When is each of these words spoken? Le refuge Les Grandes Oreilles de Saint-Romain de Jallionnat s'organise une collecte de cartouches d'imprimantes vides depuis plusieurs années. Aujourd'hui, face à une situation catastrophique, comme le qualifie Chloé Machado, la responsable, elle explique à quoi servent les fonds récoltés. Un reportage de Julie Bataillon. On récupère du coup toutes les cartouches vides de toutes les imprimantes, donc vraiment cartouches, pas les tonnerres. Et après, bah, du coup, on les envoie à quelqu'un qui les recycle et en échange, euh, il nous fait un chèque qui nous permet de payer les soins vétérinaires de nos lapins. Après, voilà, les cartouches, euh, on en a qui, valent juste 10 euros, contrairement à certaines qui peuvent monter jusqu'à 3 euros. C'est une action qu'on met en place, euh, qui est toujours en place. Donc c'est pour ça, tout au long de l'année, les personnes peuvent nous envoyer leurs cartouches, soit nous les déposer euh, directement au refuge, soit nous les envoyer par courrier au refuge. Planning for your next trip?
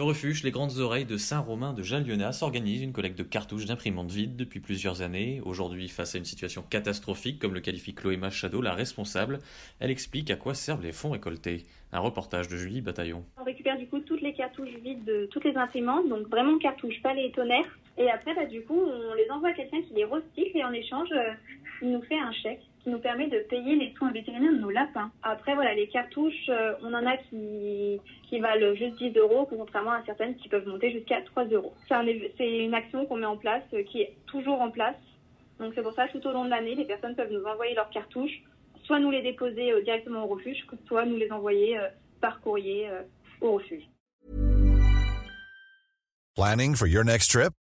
Le 0.00 0.04
refuge 0.04 0.44
Les 0.44 0.50
Grandes 0.50 0.78
Oreilles 0.78 1.04
de 1.04 1.18
Saint-Romain 1.18 1.74
de 1.74 1.82
Jallionnat 1.82 2.32
s'organise 2.32 2.80
une 2.80 2.94
collecte 2.94 3.18
de 3.18 3.22
cartouches 3.22 3.66
d'imprimantes 3.66 4.10
vides 4.10 4.34
depuis 4.34 4.58
plusieurs 4.58 5.02
années. 5.02 5.42
Aujourd'hui, 5.44 5.88
face 5.88 6.14
à 6.14 6.18
une 6.18 6.24
situation 6.24 6.62
catastrophique, 6.62 7.38
comme 7.38 7.52
le 7.52 7.60
qualifie 7.60 7.92
Chloé 7.92 8.16
Machado, 8.16 8.62
la 8.62 8.72
responsable, 8.72 9.40
elle 9.78 9.90
explique 9.90 10.30
à 10.30 10.36
quoi 10.36 10.54
servent 10.54 10.82
les 10.82 10.92
fonds 10.92 11.10
récoltés. 11.10 11.64
Un 11.92 11.98
reportage 11.98 12.48
de 12.48 12.56
Julie 12.56 12.80
Bataillon. 12.80 13.26
On 13.38 13.44
récupère 13.44 13.76
du 13.76 13.88
coup 13.88 14.00
toutes 14.00 14.22
les 14.22 14.32
cartouches 14.32 14.74
vides 14.82 15.04
de 15.04 15.28
toutes 15.30 15.44
les 15.44 15.54
imprimantes, 15.58 16.08
donc 16.08 16.30
vraiment 16.30 16.56
cartouches, 16.56 17.02
pas 17.02 17.12
les 17.12 17.30
tonnerres. 17.32 17.78
Et 17.98 18.08
après, 18.08 18.34
bah, 18.34 18.46
du 18.46 18.62
coup, 18.62 18.80
on 18.80 19.12
les 19.12 19.30
envoie 19.30 19.50
à 19.50 19.52
quelqu'un 19.52 19.82
qui 19.82 19.92
les 19.92 20.04
recycle 20.04 20.56
et 20.56 20.64
en 20.64 20.72
échange, 20.72 21.10
euh, 21.12 21.34
il 21.82 21.90
nous 21.90 22.02
fait 22.04 22.18
un 22.18 22.32
chèque 22.32 22.62
qui 22.82 22.90
nous 22.90 22.98
permet 22.98 23.28
de 23.28 23.38
payer 23.40 23.76
les 23.76 23.92
soins 23.94 24.10
vétérinaires 24.10 24.52
de 24.52 24.58
nos 24.58 24.70
lapins. 24.70 25.10
Après, 25.22 25.54
voilà, 25.54 25.74
les 25.74 25.88
cartouches, 25.88 26.48
euh, 26.48 26.74
on 26.82 26.94
en 26.94 27.06
a 27.06 27.16
qui, 27.16 28.00
valent 28.40 28.74
juste 28.74 28.96
10 28.96 29.18
euros, 29.18 29.46
contrairement 29.46 29.92
à 29.92 30.02
certaines 30.06 30.36
qui 30.36 30.48
peuvent 30.48 30.66
monter 30.66 30.90
jusqu'à 30.92 31.20
3 31.22 31.44
euros. 31.46 31.74
C'est 31.88 32.64
une 32.64 32.74
action 32.74 33.04
qu'on 33.06 33.16
met 33.16 33.26
en 33.26 33.36
place, 33.36 33.62
euh, 33.74 33.82
qui 33.82 34.00
est 34.00 34.14
toujours 34.26 34.60
en 34.60 34.70
place. 34.70 34.96
Donc 35.58 35.72
c'est 35.74 35.82
pour 35.82 35.92
ça, 35.92 36.08
tout 36.08 36.26
au 36.26 36.32
long 36.32 36.44
de 36.44 36.50
l'année, 36.50 36.74
les 36.74 36.86
personnes 36.86 37.14
peuvent 37.14 37.32
nous 37.32 37.44
envoyer 37.44 37.74
leurs 37.74 37.90
cartouches, 37.90 38.42
soit 38.84 38.98
nous 38.98 39.10
les 39.10 39.22
déposer 39.22 39.72
euh, 39.72 39.82
directement 39.82 40.24
au 40.24 40.28
refuge, 40.28 40.64
soit 40.86 41.04
nous 41.04 41.16
les 41.16 41.30
envoyer 41.30 41.78
par 42.20 42.40
courrier 42.40 42.88
au 43.40 43.52
refuge. 43.52 43.82
Planning 46.36 46.74
for 46.74 46.86
your 46.86 47.04
next 47.04 47.30
trip? 47.30 47.52